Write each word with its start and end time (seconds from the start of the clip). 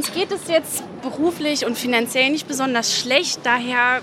Uns 0.00 0.14
geht 0.14 0.32
es 0.32 0.48
jetzt 0.48 0.82
beruflich 1.02 1.66
und 1.66 1.76
finanziell 1.76 2.30
nicht 2.30 2.48
besonders 2.48 2.98
schlecht, 2.98 3.40
daher 3.44 4.00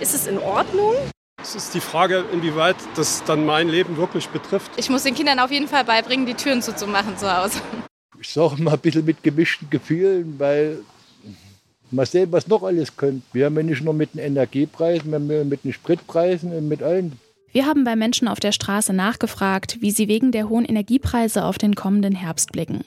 ist 0.00 0.14
es 0.14 0.26
in 0.26 0.38
Ordnung. 0.38 0.94
Es 1.42 1.54
ist 1.54 1.74
die 1.74 1.80
Frage, 1.80 2.24
inwieweit 2.32 2.76
das 2.96 3.22
dann 3.24 3.44
mein 3.44 3.68
Leben 3.68 3.98
wirklich 3.98 4.30
betrifft. 4.30 4.70
Ich 4.78 4.88
muss 4.88 5.02
den 5.02 5.14
Kindern 5.14 5.40
auf 5.40 5.50
jeden 5.50 5.68
Fall 5.68 5.84
beibringen, 5.84 6.24
die 6.24 6.32
Türen 6.32 6.62
zuzumachen 6.62 7.18
zu 7.18 7.30
Hause. 7.30 7.60
Ich 8.18 8.30
sage 8.30 8.62
mal 8.62 8.72
ein 8.72 8.80
bisschen 8.80 9.04
mit 9.04 9.22
gemischten 9.22 9.68
Gefühlen, 9.68 10.36
weil 10.38 10.78
mal 11.90 12.06
sehen, 12.06 12.32
was 12.32 12.48
noch 12.48 12.62
alles 12.62 12.96
kommt. 12.96 13.24
Wir 13.34 13.44
haben 13.44 13.56
ja 13.58 13.62
nicht 13.62 13.84
nur 13.84 13.92
mit 13.92 14.14
den 14.14 14.20
Energiepreisen, 14.20 15.10
wir 15.10 15.40
haben 15.40 15.48
mit 15.50 15.64
den 15.64 15.74
Spritpreisen 15.74 16.50
und 16.56 16.66
mit 16.66 16.82
allen. 16.82 17.20
Wir 17.54 17.66
haben 17.66 17.84
bei 17.84 17.94
Menschen 17.94 18.26
auf 18.26 18.40
der 18.40 18.50
Straße 18.50 18.92
nachgefragt, 18.92 19.76
wie 19.80 19.92
sie 19.92 20.08
wegen 20.08 20.32
der 20.32 20.48
hohen 20.48 20.64
Energiepreise 20.64 21.44
auf 21.44 21.56
den 21.56 21.76
kommenden 21.76 22.12
Herbst 22.12 22.50
blicken. 22.50 22.80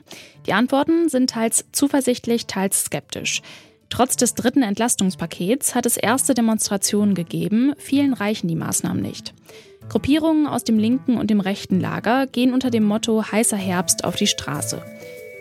Die 0.46 0.52
Antworten 0.52 1.08
sind 1.08 1.30
teils 1.30 1.64
zuversichtlich, 1.72 2.48
teils 2.48 2.84
skeptisch. 2.84 3.42
Trotz 3.90 4.18
des 4.18 4.34
dritten 4.34 4.64
Entlastungspakets 4.64 5.74
hat 5.74 5.86
es 5.86 5.96
erste 5.96 6.34
Demonstrationen 6.34 7.16
gegeben, 7.16 7.76
vielen 7.78 8.12
reichen 8.12 8.50
die 8.50 8.58
Maßnahmen 8.58 9.02
nicht. 9.02 9.34
Gruppierungen 9.88 10.48
aus 10.48 10.66
dem 10.66 10.78
linken 10.78 11.18
und 11.18 11.30
dem 11.30 11.40
rechten 11.40 11.80
Lager 11.80 12.28
gehen 12.28 12.54
unter 12.54 12.70
dem 12.70 12.84
Motto 12.84 13.24
heißer 13.32 13.56
Herbst 13.56 14.04
auf 14.04 14.18
die 14.18 14.28
Straße. 14.28 14.84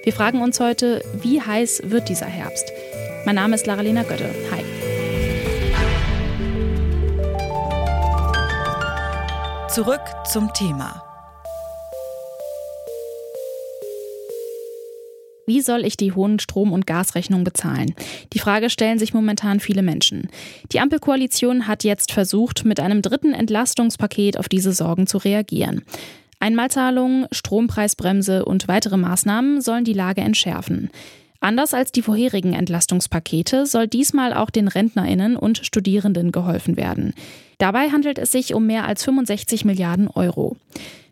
Wir 0.05 0.13
fragen 0.13 0.41
uns 0.41 0.61
heute, 0.61 1.03
wie 1.21 1.43
heiß 1.43 1.83
wird 1.87 2.09
dieser 2.09 2.27
Herbst? 2.27 2.71
Mein 3.25 3.35
Name 3.35 3.57
ist 3.57 3.67
Laralena 3.67 4.05
Götte. 4.05 4.31
Hi. 4.53 4.66
Zurück 9.77 10.01
zum 10.25 10.51
Thema. 10.55 11.03
Wie 15.47 15.61
soll 15.61 15.85
ich 15.85 15.99
die 15.99 16.13
hohen 16.13 16.39
Strom- 16.39 16.73
und 16.73 16.87
Gasrechnungen 16.87 17.45
bezahlen? 17.45 17.95
Die 18.33 18.39
Frage 18.39 18.71
stellen 18.71 18.99
sich 18.99 19.13
momentan 19.13 19.61
viele 19.61 19.83
Menschen. 19.83 20.31
Die 20.73 20.81
Ampelkoalition 20.81 21.67
hat 21.69 21.85
jetzt 21.85 22.13
versucht, 22.13 22.65
mit 22.65 22.81
einem 22.81 23.03
dritten 23.03 23.35
Entlastungspaket 23.35 24.39
auf 24.39 24.49
diese 24.49 24.73
Sorgen 24.73 25.07
zu 25.07 25.19
reagieren. 25.19 25.83
Einmalzahlungen, 26.41 27.27
Strompreisbremse 27.31 28.47
und 28.47 28.69
weitere 28.69 28.97
Maßnahmen 28.97 29.61
sollen 29.61 29.85
die 29.85 29.93
Lage 29.93 30.23
entschärfen. 30.23 30.89
Anders 31.41 31.75
als 31.75 31.93
die 31.93 32.01
vorherigen 32.01 32.55
Entlastungspakete 32.55 33.67
soll 33.67 33.89
diesmal 33.89 34.33
auch 34.33 34.49
den 34.49 34.69
Rentnerinnen 34.69 35.37
und 35.37 35.59
Studierenden 35.59 36.33
geholfen 36.33 36.79
werden. 36.79 37.13
Dabei 37.59 37.91
handelt 37.91 38.19
es 38.19 38.33
sich 38.33 38.55
um 38.55 38.67
mehr 38.67 38.87
als 38.87 39.05
65 39.05 39.65
Milliarden 39.65 40.09
Euro. 40.09 40.57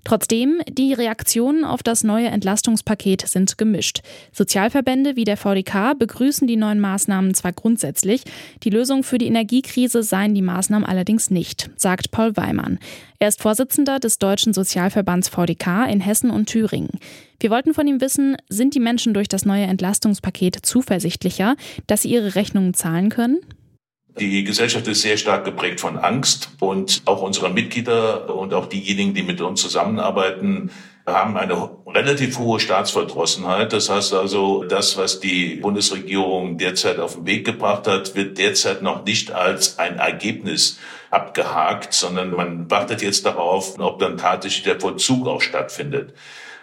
Trotzdem, 0.04 0.60
die 0.68 0.92
Reaktionen 0.92 1.64
auf 1.64 1.82
das 1.82 2.04
neue 2.04 2.26
Entlastungspaket 2.26 3.26
sind 3.26 3.56
gemischt. 3.56 4.00
Sozialverbände 4.32 5.16
wie 5.16 5.24
der 5.24 5.38
VDK 5.38 5.98
begrüßen 5.98 6.46
die 6.46 6.56
neuen 6.56 6.78
Maßnahmen 6.78 7.32
zwar 7.32 7.52
grundsätzlich, 7.52 8.22
die 8.62 8.70
Lösung 8.70 9.02
für 9.02 9.16
die 9.16 9.26
Energiekrise 9.26 10.02
seien 10.02 10.34
die 10.34 10.42
Maßnahmen 10.42 10.86
allerdings 10.86 11.30
nicht, 11.30 11.70
sagt 11.76 12.10
Paul 12.10 12.36
Weimann. 12.36 12.78
Er 13.18 13.28
ist 13.28 13.40
Vorsitzender 13.40 13.98
des 13.98 14.18
Deutschen 14.18 14.52
Sozialverbands 14.52 15.30
VDK 15.30 15.86
in 15.90 16.00
Hessen 16.00 16.30
und 16.30 16.46
Thüringen. 16.46 16.98
Wir 17.40 17.48
wollten 17.48 17.72
von 17.72 17.86
ihm 17.86 18.02
wissen, 18.02 18.36
sind 18.50 18.74
die 18.74 18.80
Menschen 18.80 19.14
durch 19.14 19.28
das 19.28 19.46
neue 19.46 19.64
Entlastungspaket 19.64 20.58
zuversichtlicher, 20.66 21.56
dass 21.86 22.02
sie 22.02 22.10
ihre 22.10 22.34
Rechnungen 22.34 22.74
zahlen 22.74 23.08
können? 23.08 23.38
Die 24.18 24.44
Gesellschaft 24.44 24.86
ist 24.86 25.02
sehr 25.02 25.16
stark 25.16 25.44
geprägt 25.44 25.80
von 25.80 25.98
Angst 25.98 26.50
und 26.60 27.02
auch 27.04 27.20
unsere 27.20 27.50
Mitglieder 27.50 28.32
und 28.34 28.54
auch 28.54 28.66
diejenigen, 28.66 29.12
die 29.12 29.24
mit 29.24 29.40
uns 29.40 29.60
zusammenarbeiten, 29.60 30.70
haben 31.04 31.36
eine 31.36 31.70
relativ 31.86 32.38
hohe 32.38 32.60
Staatsverdrossenheit. 32.60 33.72
Das 33.72 33.90
heißt 33.90 34.14
also, 34.14 34.62
das, 34.62 34.96
was 34.96 35.18
die 35.18 35.56
Bundesregierung 35.56 36.58
derzeit 36.58 37.00
auf 37.00 37.16
den 37.16 37.26
Weg 37.26 37.44
gebracht 37.44 37.88
hat, 37.88 38.14
wird 38.14 38.38
derzeit 38.38 38.82
noch 38.82 39.04
nicht 39.04 39.32
als 39.32 39.80
ein 39.80 39.98
Ergebnis 39.98 40.78
abgehakt, 41.10 41.92
sondern 41.92 42.30
man 42.30 42.70
wartet 42.70 43.02
jetzt 43.02 43.26
darauf, 43.26 43.78
ob 43.80 43.98
dann 43.98 44.16
tatsächlich 44.16 44.62
der 44.62 44.80
Vollzug 44.80 45.26
auch 45.26 45.42
stattfindet. 45.42 46.14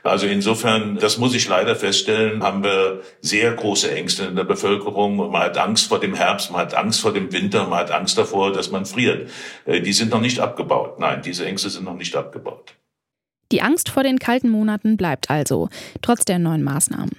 Also 0.03 0.25
insofern, 0.25 0.97
das 0.97 1.17
muss 1.17 1.35
ich 1.35 1.47
leider 1.47 1.75
feststellen, 1.75 2.41
haben 2.41 2.63
wir 2.63 3.01
sehr 3.21 3.53
große 3.53 3.93
Ängste 3.93 4.25
in 4.25 4.35
der 4.35 4.43
Bevölkerung. 4.43 5.17
Man 5.17 5.41
hat 5.41 5.57
Angst 5.57 5.87
vor 5.87 5.99
dem 5.99 6.15
Herbst, 6.15 6.51
man 6.51 6.61
hat 6.61 6.73
Angst 6.73 7.01
vor 7.01 7.13
dem 7.13 7.31
Winter, 7.31 7.67
man 7.67 7.79
hat 7.79 7.91
Angst 7.91 8.17
davor, 8.17 8.51
dass 8.51 8.71
man 8.71 8.85
friert. 8.85 9.29
Äh, 9.65 9.81
die 9.81 9.93
sind 9.93 10.11
noch 10.11 10.21
nicht 10.21 10.39
abgebaut. 10.39 10.99
Nein, 10.99 11.21
diese 11.23 11.45
Ängste 11.45 11.69
sind 11.69 11.85
noch 11.85 11.95
nicht 11.95 12.15
abgebaut. 12.15 12.73
Die 13.51 13.61
Angst 13.61 13.89
vor 13.89 14.03
den 14.03 14.17
kalten 14.17 14.49
Monaten 14.49 14.97
bleibt 14.97 15.29
also, 15.29 15.69
trotz 16.01 16.25
der 16.25 16.39
neuen 16.39 16.63
Maßnahmen. 16.63 17.11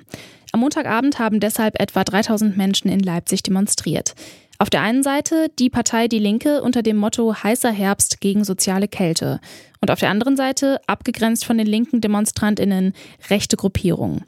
Am 0.53 0.61
Montagabend 0.61 1.19
haben 1.19 1.41
deshalb 1.41 1.81
etwa 1.81 2.05
3000 2.05 2.57
Menschen 2.57 2.91
in 2.91 3.01
Leipzig 3.01 3.43
demonstriert. 3.43 4.15
Auf 4.63 4.71
der 4.71 4.83
einen 4.83 5.03
Seite 5.03 5.49
die 5.59 5.71
Partei 5.71 6.07
Die 6.07 6.21
Linke 6.21 6.63
unter 6.63 6.85
dem 6.85 6.97
Motto 6.97 7.35
heißer 7.35 7.73
Herbst 7.73 8.21
gegen 8.21 8.45
soziale 8.45 8.87
Kälte 8.87 9.41
und 9.81 9.91
auf 9.91 9.99
der 9.99 10.09
anderen 10.09 10.37
Seite, 10.37 10.79
abgegrenzt 10.87 11.45
von 11.45 11.59
den 11.59 11.67
linken 11.67 12.01
Demonstrantinnen, 12.01 12.93
rechte 13.29 13.57
Gruppierungen. 13.57 14.25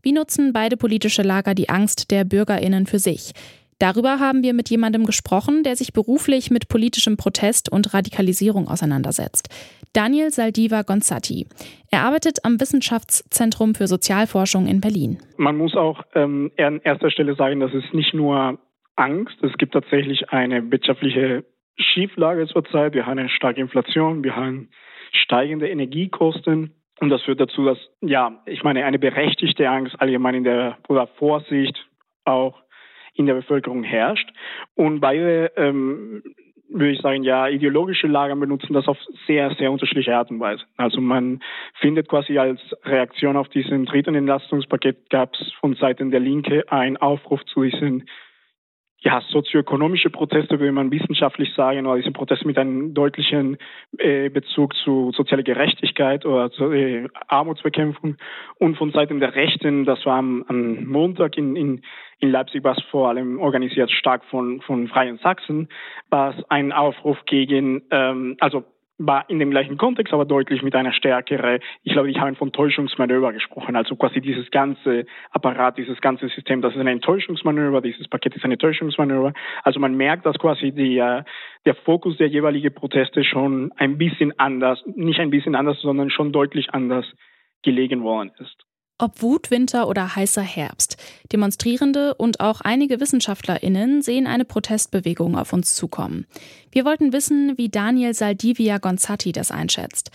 Wie 0.00 0.12
nutzen 0.12 0.52
beide 0.52 0.76
politische 0.76 1.22
Lager 1.22 1.56
die 1.56 1.68
Angst 1.68 2.12
der 2.12 2.22
Bürgerinnen 2.22 2.86
für 2.86 3.00
sich? 3.00 3.32
Darüber 3.80 4.20
haben 4.20 4.44
wir 4.44 4.54
mit 4.54 4.70
jemandem 4.70 5.04
gesprochen, 5.04 5.64
der 5.64 5.74
sich 5.74 5.92
beruflich 5.92 6.52
mit 6.52 6.68
politischem 6.68 7.16
Protest 7.16 7.68
und 7.68 7.92
Radikalisierung 7.92 8.68
auseinandersetzt. 8.68 9.48
Daniel 9.94 10.30
Saldiva 10.30 10.82
Gonzatti. 10.82 11.48
Er 11.90 12.02
arbeitet 12.02 12.44
am 12.44 12.60
Wissenschaftszentrum 12.60 13.74
für 13.74 13.88
Sozialforschung 13.88 14.68
in 14.68 14.80
Berlin. 14.80 15.18
Man 15.38 15.56
muss 15.56 15.74
auch 15.74 16.04
ähm, 16.14 16.52
an 16.56 16.80
erster 16.84 17.10
Stelle 17.10 17.34
sagen, 17.34 17.58
dass 17.58 17.74
es 17.74 17.82
nicht 17.92 18.14
nur 18.14 18.60
Angst. 18.96 19.42
Es 19.42 19.56
gibt 19.58 19.72
tatsächlich 19.72 20.30
eine 20.30 20.70
wirtschaftliche 20.70 21.44
Schieflage 21.76 22.46
zurzeit. 22.46 22.94
Wir 22.94 23.06
haben 23.06 23.18
eine 23.18 23.28
starke 23.28 23.60
Inflation, 23.60 24.24
wir 24.24 24.36
haben 24.36 24.68
steigende 25.12 25.68
Energiekosten. 25.68 26.74
Und 27.00 27.08
das 27.08 27.22
führt 27.22 27.40
dazu, 27.40 27.64
dass, 27.64 27.78
ja, 28.00 28.42
ich 28.46 28.62
meine, 28.62 28.84
eine 28.84 28.98
berechtigte 28.98 29.68
Angst 29.68 30.00
allgemein 30.00 30.36
in 30.36 30.44
der 30.44 30.78
oder 30.88 31.06
Vorsicht 31.06 31.76
auch 32.24 32.62
in 33.14 33.26
der 33.26 33.34
Bevölkerung 33.34 33.82
herrscht. 33.82 34.30
Und 34.74 35.00
beide, 35.00 35.50
ähm, 35.56 36.22
würde 36.68 36.92
ich 36.92 37.00
sagen, 37.00 37.22
ja, 37.22 37.48
ideologische 37.48 38.06
Lager 38.06 38.36
benutzen 38.36 38.72
das 38.72 38.88
auf 38.88 38.96
sehr, 39.26 39.54
sehr 39.56 39.70
unterschiedliche 39.70 40.16
Art 40.16 40.30
und 40.30 40.40
Weise. 40.40 40.62
Also 40.76 41.00
man 41.00 41.42
findet 41.80 42.08
quasi 42.08 42.38
als 42.38 42.60
Reaktion 42.84 43.36
auf 43.36 43.48
diesen 43.48 43.84
dritten 43.84 44.14
Entlastungspaket 44.14 45.10
gab 45.10 45.34
es 45.34 45.52
von 45.60 45.74
Seiten 45.74 46.10
der 46.10 46.20
Linke 46.20 46.70
einen 46.70 46.96
Aufruf 46.96 47.44
zu 47.46 47.62
diesen 47.62 48.08
ja, 49.02 49.20
sozioökonomische 49.28 50.10
Proteste, 50.10 50.60
würde 50.60 50.70
man 50.72 50.92
wissenschaftlich 50.92 51.52
sagen, 51.54 51.86
oder 51.86 51.96
diese 51.96 52.12
Proteste 52.12 52.46
mit 52.46 52.56
einem 52.56 52.94
deutlichen 52.94 53.58
äh, 53.98 54.28
Bezug 54.28 54.74
zu 54.76 55.10
sozialer 55.12 55.42
Gerechtigkeit 55.42 56.24
oder 56.24 56.52
zu 56.52 56.70
äh, 56.70 57.08
Armutsbekämpfung. 57.26 58.16
Und 58.58 58.76
von 58.76 58.92
Seiten 58.92 59.18
der 59.18 59.34
Rechten, 59.34 59.84
das 59.84 60.06
war 60.06 60.18
am, 60.18 60.44
am 60.46 60.84
Montag 60.84 61.36
in, 61.36 61.56
in, 61.56 61.82
in 62.20 62.30
Leipzig, 62.30 62.62
was 62.62 62.80
vor 62.90 63.08
allem 63.08 63.40
organisiert 63.40 63.90
stark 63.90 64.24
von, 64.26 64.60
von 64.60 64.86
Freien 64.86 65.18
Sachsen, 65.18 65.68
war 66.08 66.38
es 66.38 66.44
ein 66.48 66.70
Aufruf 66.70 67.18
gegen, 67.26 67.82
ähm, 67.90 68.36
also 68.38 68.64
war 69.06 69.28
in 69.28 69.38
dem 69.38 69.50
gleichen 69.50 69.76
Kontext, 69.76 70.12
aber 70.12 70.24
deutlich 70.24 70.62
mit 70.62 70.74
einer 70.74 70.92
stärkere, 70.92 71.60
ich 71.82 71.92
glaube, 71.92 72.10
ich 72.10 72.18
habe 72.18 72.34
von 72.36 72.52
Täuschungsmanöver 72.52 73.32
gesprochen, 73.32 73.76
also 73.76 73.96
quasi 73.96 74.20
dieses 74.20 74.50
ganze 74.50 75.04
Apparat, 75.30 75.78
dieses 75.78 76.00
ganze 76.00 76.28
System, 76.28 76.62
das 76.62 76.74
ist 76.74 76.80
ein 76.80 76.86
Enttäuschungsmanöver, 76.86 77.80
dieses 77.80 78.08
Paket 78.08 78.36
ist 78.36 78.44
ein 78.44 78.52
Enttäuschungsmanöver. 78.52 79.32
Also 79.62 79.80
man 79.80 79.96
merkt, 79.96 80.26
dass 80.26 80.38
quasi 80.38 80.72
die, 80.72 80.98
äh, 80.98 81.22
der 81.64 81.74
Fokus 81.74 82.16
der 82.16 82.28
jeweiligen 82.28 82.74
Proteste 82.74 83.24
schon 83.24 83.72
ein 83.76 83.98
bisschen 83.98 84.38
anders, 84.38 84.82
nicht 84.86 85.20
ein 85.20 85.30
bisschen 85.30 85.54
anders, 85.54 85.80
sondern 85.80 86.10
schon 86.10 86.32
deutlich 86.32 86.72
anders 86.72 87.06
gelegen 87.62 88.02
worden 88.02 88.32
ist. 88.38 88.56
Ob 89.02 89.20
Wut, 89.20 89.50
Winter 89.50 89.88
oder 89.88 90.14
heißer 90.14 90.42
Herbst. 90.42 90.96
Demonstrierende 91.32 92.14
und 92.14 92.38
auch 92.38 92.60
einige 92.60 93.00
WissenschaftlerInnen 93.00 94.00
sehen 94.00 94.28
eine 94.28 94.44
Protestbewegung 94.44 95.36
auf 95.36 95.52
uns 95.52 95.74
zukommen. 95.74 96.24
Wir 96.70 96.84
wollten 96.84 97.12
wissen, 97.12 97.58
wie 97.58 97.68
Daniel 97.68 98.14
Saldivia 98.14 98.78
Gonzatti 98.78 99.32
das 99.32 99.50
einschätzt. 99.50 100.12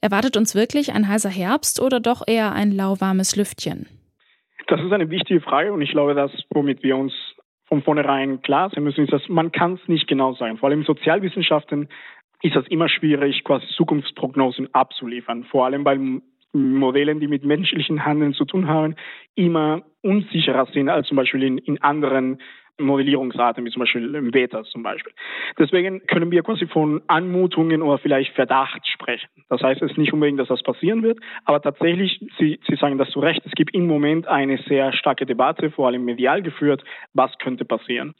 Erwartet 0.00 0.38
uns 0.38 0.54
wirklich 0.54 0.94
ein 0.94 1.06
heißer 1.06 1.28
Herbst 1.28 1.82
oder 1.82 2.00
doch 2.00 2.22
eher 2.26 2.52
ein 2.52 2.72
lauwarmes 2.72 3.36
Lüftchen? 3.36 3.86
Das 4.68 4.80
ist 4.80 4.90
eine 4.90 5.10
wichtige 5.10 5.42
Frage 5.42 5.74
und 5.74 5.82
ich 5.82 5.90
glaube, 5.90 6.14
dass 6.14 6.30
womit 6.48 6.82
wir 6.82 6.96
uns 6.96 7.12
von 7.66 7.82
vornherein 7.82 8.40
klar 8.40 8.70
sein 8.70 8.84
müssen, 8.84 9.04
ist, 9.04 9.12
dass 9.12 9.28
man 9.28 9.52
kann 9.52 9.74
es 9.74 9.86
nicht 9.86 10.08
genau 10.08 10.32
sagen. 10.32 10.56
Vor 10.56 10.70
allem 10.70 10.80
in 10.80 10.86
Sozialwissenschaften 10.86 11.90
ist 12.40 12.56
das 12.56 12.66
immer 12.68 12.88
schwierig, 12.88 13.44
quasi 13.44 13.66
Zukunftsprognosen 13.76 14.74
abzuliefern. 14.74 15.44
Vor 15.44 15.66
allem, 15.66 15.84
weil 15.84 16.22
Modellen, 16.52 17.20
die 17.20 17.28
mit 17.28 17.44
menschlichen 17.44 18.04
Handeln 18.04 18.34
zu 18.34 18.44
tun 18.44 18.68
haben, 18.68 18.96
immer 19.34 19.82
unsicherer 20.02 20.66
sind 20.66 20.88
als 20.88 21.06
zum 21.08 21.16
Beispiel 21.16 21.42
in, 21.42 21.58
in 21.58 21.80
anderen 21.82 22.38
Modellierungsarten, 22.80 23.64
wie 23.64 23.70
zum 23.70 23.80
Beispiel 23.80 24.14
im 24.14 24.30
Beta 24.30 24.64
zum 24.64 24.82
Beispiel. 24.82 25.12
Deswegen 25.58 26.06
können 26.06 26.30
wir 26.30 26.42
quasi 26.42 26.66
von 26.66 27.02
Anmutungen 27.06 27.82
oder 27.82 27.98
vielleicht 27.98 28.34
Verdacht 28.34 28.86
sprechen. 28.86 29.28
Das 29.48 29.62
heißt, 29.62 29.82
es 29.82 29.92
ist 29.92 29.98
nicht 29.98 30.12
unbedingt, 30.12 30.40
dass 30.40 30.48
das 30.48 30.62
passieren 30.62 31.02
wird, 31.02 31.18
aber 31.44 31.60
tatsächlich, 31.60 32.20
Sie, 32.38 32.58
Sie 32.66 32.76
sagen 32.76 32.98
das 32.98 33.10
zu 33.10 33.20
Recht, 33.20 33.42
es 33.44 33.52
gibt 33.52 33.74
im 33.74 33.86
Moment 33.86 34.26
eine 34.26 34.58
sehr 34.68 34.92
starke 34.92 35.26
Debatte, 35.26 35.70
vor 35.70 35.88
allem 35.88 36.04
medial 36.04 36.42
geführt, 36.42 36.82
was 37.12 37.36
könnte 37.38 37.64
passieren. 37.64 38.14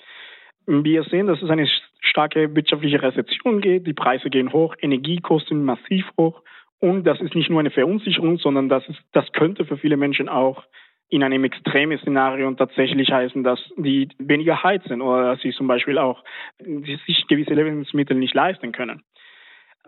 Wir 0.66 1.02
sehen, 1.04 1.26
dass 1.26 1.42
es 1.42 1.50
eine 1.50 1.68
starke 2.00 2.54
wirtschaftliche 2.54 3.02
Rezession 3.02 3.60
geht, 3.60 3.86
die 3.86 3.94
Preise 3.94 4.30
gehen 4.30 4.52
hoch, 4.52 4.74
Energiekosten 4.80 5.64
massiv 5.64 6.06
hoch 6.18 6.42
und 6.80 7.04
das 7.04 7.20
ist 7.20 7.34
nicht 7.34 7.50
nur 7.50 7.60
eine 7.60 7.70
Verunsicherung, 7.70 8.38
sondern 8.38 8.68
das, 8.68 8.86
ist, 8.88 8.98
das 9.12 9.30
könnte 9.32 9.64
für 9.64 9.76
viele 9.76 9.96
Menschen 9.96 10.28
auch 10.28 10.64
in 11.10 11.22
einem 11.22 11.44
extremen 11.44 11.98
Szenario 11.98 12.50
tatsächlich 12.52 13.10
heißen, 13.10 13.42
dass 13.42 13.60
die 13.76 14.08
weniger 14.18 14.62
heizen 14.62 15.02
oder 15.02 15.30
dass 15.30 15.40
sie 15.40 15.50
zum 15.50 15.66
Beispiel 15.66 15.98
auch 15.98 16.22
sich 16.58 17.26
gewisse 17.28 17.52
Lebensmittel 17.52 18.16
nicht 18.16 18.34
leisten 18.34 18.72
können. 18.72 19.02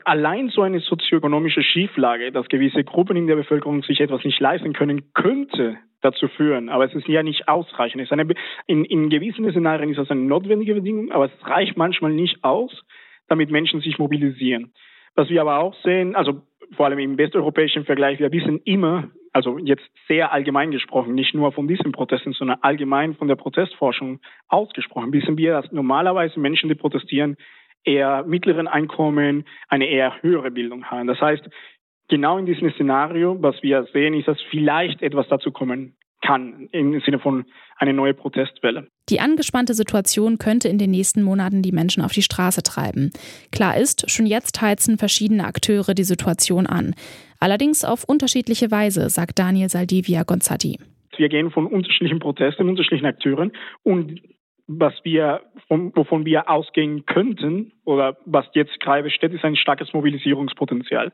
Allein 0.04 0.48
so 0.48 0.62
eine 0.62 0.80
sozioökonomische 0.80 1.62
Schieflage, 1.62 2.32
dass 2.32 2.48
gewisse 2.48 2.82
Gruppen 2.82 3.16
in 3.16 3.28
der 3.28 3.36
Bevölkerung 3.36 3.82
sich 3.84 4.00
etwas 4.00 4.24
nicht 4.24 4.40
leisten 4.40 4.72
können, 4.72 5.12
könnte 5.14 5.78
dazu 6.00 6.26
führen. 6.26 6.68
Aber 6.68 6.84
es 6.84 6.94
ist 6.94 7.06
ja 7.06 7.22
nicht 7.22 7.46
ausreichend. 7.46 8.10
Eine, 8.10 8.34
in, 8.66 8.84
in 8.84 9.08
gewissen 9.08 9.48
Szenarien 9.50 9.90
ist 9.90 9.98
das 9.98 10.10
eine 10.10 10.22
notwendige 10.22 10.74
Bedingung, 10.74 11.12
aber 11.12 11.26
es 11.26 11.48
reicht 11.48 11.76
manchmal 11.76 12.12
nicht 12.12 12.42
aus, 12.42 12.84
damit 13.28 13.50
Menschen 13.52 13.80
sich 13.80 13.98
mobilisieren. 13.98 14.72
Was 15.14 15.28
wir 15.28 15.40
aber 15.40 15.58
auch 15.60 15.74
sehen, 15.84 16.16
also 16.16 16.42
vor 16.76 16.86
allem 16.86 16.98
im 16.98 17.18
westeuropäischen 17.18 17.84
Vergleich, 17.84 18.18
wir 18.18 18.32
wissen 18.32 18.60
immer, 18.64 19.10
also 19.32 19.58
jetzt 19.58 19.84
sehr 20.08 20.32
allgemein 20.32 20.70
gesprochen, 20.70 21.14
nicht 21.14 21.34
nur 21.34 21.52
von 21.52 21.68
diesen 21.68 21.92
Protesten, 21.92 22.32
sondern 22.32 22.58
allgemein 22.62 23.14
von 23.14 23.28
der 23.28 23.36
Protestforschung 23.36 24.20
ausgesprochen, 24.48 25.12
wissen 25.12 25.38
wir, 25.38 25.60
dass 25.60 25.72
normalerweise 25.72 26.38
Menschen, 26.40 26.68
die 26.68 26.74
protestieren, 26.74 27.36
eher 27.84 28.24
mittleren 28.24 28.68
Einkommen, 28.68 29.44
eine 29.68 29.86
eher 29.86 30.22
höhere 30.22 30.50
Bildung 30.50 30.84
haben. 30.84 31.08
Das 31.08 31.20
heißt, 31.20 31.48
genau 32.08 32.38
in 32.38 32.46
diesem 32.46 32.70
Szenario, 32.72 33.42
was 33.42 33.62
wir 33.62 33.84
sehen, 33.92 34.14
ist, 34.14 34.28
dass 34.28 34.40
vielleicht 34.50 35.02
etwas 35.02 35.28
dazu 35.28 35.50
kommen 35.50 35.96
kann, 36.22 36.68
im 36.72 37.00
Sinne 37.00 37.18
von 37.18 37.44
eine 37.76 37.92
neue 37.92 38.14
Protestwelle. 38.14 38.86
Die 39.08 39.20
angespannte 39.20 39.74
Situation 39.74 40.38
könnte 40.38 40.68
in 40.68 40.78
den 40.78 40.90
nächsten 40.90 41.22
Monaten 41.22 41.62
die 41.62 41.72
Menschen 41.72 42.02
auf 42.02 42.12
die 42.12 42.22
Straße 42.22 42.62
treiben. 42.62 43.10
Klar 43.50 43.76
ist, 43.76 44.10
schon 44.10 44.26
jetzt 44.26 44.60
heizen 44.62 44.98
verschiedene 44.98 45.44
Akteure 45.44 45.94
die 45.94 46.04
Situation 46.04 46.66
an. 46.66 46.94
Allerdings 47.40 47.84
auf 47.84 48.04
unterschiedliche 48.04 48.70
Weise, 48.70 49.10
sagt 49.10 49.38
Daniel 49.38 49.68
Saldivia 49.68 50.22
Gonzatti. 50.22 50.78
Wir 51.16 51.28
gehen 51.28 51.50
von 51.50 51.66
unterschiedlichen 51.66 52.20
Protesten, 52.20 52.68
unterschiedlichen 52.68 53.06
Akteuren 53.06 53.52
und 53.82 54.20
was 54.66 54.94
wir, 55.02 55.42
wovon 55.68 56.24
wir 56.24 56.48
ausgehen 56.48 57.04
könnten 57.06 57.72
oder 57.84 58.16
was 58.24 58.46
jetzt 58.54 58.78
gerade 58.80 59.02
besteht, 59.02 59.32
ist 59.32 59.44
ein 59.44 59.56
starkes 59.56 59.92
Mobilisierungspotenzial. 59.92 61.12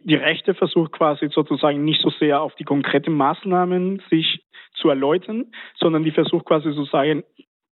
Die 0.00 0.14
Rechte 0.14 0.54
versucht 0.54 0.92
quasi 0.92 1.28
sozusagen 1.30 1.84
nicht 1.84 2.00
so 2.02 2.10
sehr 2.10 2.40
auf 2.40 2.54
die 2.54 2.64
konkreten 2.64 3.12
Maßnahmen 3.12 4.02
sich 4.10 4.44
zu 4.74 4.88
erläutern, 4.88 5.46
sondern 5.76 6.04
die 6.04 6.10
versucht 6.10 6.46
quasi 6.46 6.72
sozusagen 6.72 7.24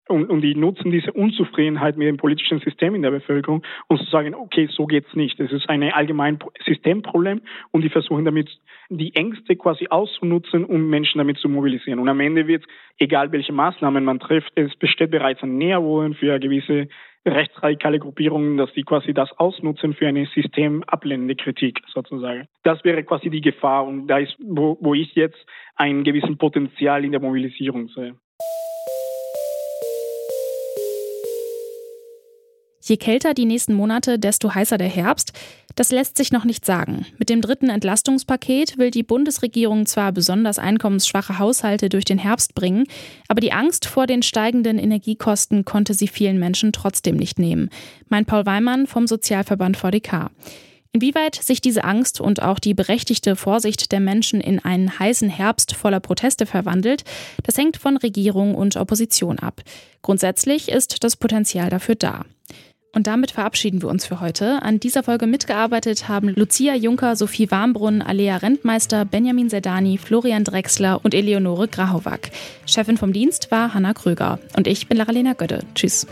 und, 0.09 0.29
und 0.29 0.43
die 0.43 0.55
nutzen 0.55 0.91
diese 0.91 1.13
Unzufriedenheit 1.13 1.97
mit 1.97 2.07
dem 2.07 2.17
politischen 2.17 2.61
System 2.61 2.95
in 2.95 3.03
der 3.03 3.11
Bevölkerung, 3.11 3.63
um 3.89 3.97
zu 3.99 4.05
sagen, 4.05 4.35
okay, 4.35 4.69
so 4.71 4.87
geht's 4.87 5.15
nicht. 5.15 5.41
Es 5.41 5.53
ist 5.53 5.69
ein 5.69 5.83
allgemein 5.83 6.39
Systemproblem 6.65 7.41
und 7.71 7.83
die 7.83 7.89
versuchen 7.89 8.25
damit 8.25 8.51
die 8.91 9.15
Ängste 9.15 9.57
quasi 9.57 9.87
auszunutzen, 9.89 10.65
um 10.65 10.89
Menschen 10.89 11.19
damit 11.19 11.39
zu 11.39 11.49
mobilisieren. 11.49 11.99
Und 11.99 12.09
am 12.09 12.21
Ende 12.21 12.47
wird, 12.47 12.65
egal 12.99 13.33
welche 13.33 13.53
Maßnahmen 13.53 14.05
man 14.05 14.21
trifft, 14.21 14.53
es 14.57 14.75
besteht 14.77 15.11
bereits 15.11 15.43
ein 15.43 15.57
Näherwohlen 15.57 16.15
für 16.15 16.39
gewisse 16.39 16.89
rechtsradikale 17.27 17.99
Gruppierungen, 17.99 18.59
dass 18.59 18.73
sie 18.75 18.83
quasi 18.83 19.15
das 19.15 19.33
ausnutzen 19.39 19.95
für 19.95 20.07
eine 20.07 20.27
systemablehnende 20.27 21.37
Kritik 21.37 21.81
sozusagen. 21.87 22.47
Das 22.63 22.85
wäre 22.85 23.03
quasi 23.05 23.31
die 23.31 23.41
Gefahr 23.41 23.87
und 23.87 24.07
da 24.09 24.19
ist, 24.19 24.37
wo, 24.39 24.77
wo 24.81 24.93
ich 24.93 25.15
jetzt 25.15 25.47
einen 25.77 26.05
gewissen 26.05 26.37
Potenzial 26.37 27.05
in 27.05 27.13
der 27.13 27.21
Mobilisierung 27.23 27.89
sehe. 27.89 28.17
Je 32.87 32.99
kälter 32.99 33.33
die 33.33 33.47
nächsten 33.47 33.73
Monate, 33.73 34.19
desto 34.19 34.55
heißer 34.55 34.77
der 34.77 34.89
Herbst. 34.89 35.33
Das 35.75 35.91
lässt 35.91 36.19
sich 36.19 36.33
noch 36.33 36.45
nicht 36.45 36.67
sagen. 36.67 37.07
Mit 37.19 37.31
dem 37.31 37.41
dritten 37.41 37.71
Entlastungspaket 37.71 38.77
will 38.77 38.91
die 38.91 39.03
Bundesregierung 39.03 39.87
zwar 39.87 40.13
besonders 40.13 40.59
einkommensschwache 40.59 41.39
Haushalte 41.39 41.89
durch 41.89 42.05
den 42.05 42.19
Herbst 42.19 42.55
bringen, 42.55 42.85
aber 43.27 43.41
die 43.41 43.53
Angst 43.53 43.87
vor 43.87 44.07
den 44.07 44.23
steigenden 44.23 44.79
Energiekosten 44.79 45.65
konnte 45.65 45.95
sie 45.95 46.09
vielen 46.09 46.39
Menschen 46.39 46.73
trotzdem 46.73 47.17
nicht 47.17 47.39
nehmen. 47.39 47.71
Mein 48.09 48.27
Paul 48.27 48.45
Weimann 48.45 48.87
vom 48.87 49.07
Sozialverband 49.07 49.79
VDK. 49.79 50.31
Inwieweit 50.93 51.35
sich 51.35 51.63
diese 51.63 51.85
Angst 51.85 52.21
und 52.21 52.43
auch 52.43 52.59
die 52.59 52.75
berechtigte 52.75 53.35
Vorsicht 53.35 53.91
der 53.93 53.99
Menschen 53.99 54.43
in 54.43 54.61
einen 54.61 54.97
heißen 54.99 55.31
Herbst 55.31 55.75
voller 55.75 56.01
Proteste 56.01 56.45
verwandelt, 56.45 57.03
das 57.43 57.57
hängt 57.57 57.79
von 57.79 57.97
Regierung 57.97 58.55
und 58.55 58.77
Opposition 58.77 59.39
ab. 59.39 59.63
Grundsätzlich 60.03 60.69
ist 60.69 61.03
das 61.03 61.17
Potenzial 61.17 61.71
dafür 61.71 61.95
da. 61.95 62.25
Und 62.95 63.09
damit 63.09 63.33
verabschieden 63.33 63.83
wir 63.83 63.89
uns 63.89 64.07
für 64.07 64.21
heute. 64.21 64.63
An 64.63 64.79
dieser 64.79 65.03
Folge 65.03 65.27
mitgearbeitet 65.27 66.09
haben 66.09 66.29
Lucia 66.29 66.75
Juncker, 66.75 67.17
Sophie 67.17 67.51
Warmbrunn, 67.51 68.03
Alea 68.03 68.37
Rentmeister, 68.37 69.05
Benjamin 69.05 69.51
Sedani, 69.51 69.99
Florian 69.99 70.45
Drexler 70.45 71.01
und 71.03 71.13
Eleonore 71.13 71.67
Grahovac. 71.67 72.31
Chefin 72.67 72.97
vom 72.97 73.13
Dienst 73.13 73.51
war 73.51 73.75
Hanna 73.75 73.93
Kröger. 73.95 74.39
Und 74.57 74.69
ich 74.69 74.87
bin 74.87 74.97
Laralena 74.97 75.33
Götte. 75.33 75.61
Tschüss. 75.75 76.07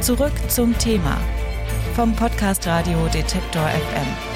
Zurück 0.00 0.32
zum 0.48 0.76
Thema 0.78 1.18
vom 1.94 2.14
Podcast 2.14 2.66
Radio 2.66 3.06
Detektor 3.12 3.66
FM. 3.68 4.35